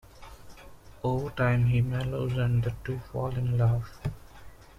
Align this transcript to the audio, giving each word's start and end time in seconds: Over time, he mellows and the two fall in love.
Over 1.03 1.29
time, 1.29 1.65
he 1.67 1.81
mellows 1.81 2.35
and 2.35 2.63
the 2.63 2.73
two 2.83 2.97
fall 3.11 3.29
in 3.35 3.55
love. 3.55 3.87